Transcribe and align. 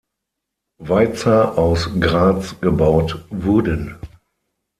Weitzer 0.79 1.59
aus 1.59 1.87
Graz 1.99 2.55
gebaut 2.59 3.23
wurden. 3.29 3.97